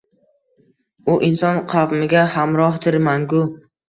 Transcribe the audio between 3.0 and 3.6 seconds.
mangu.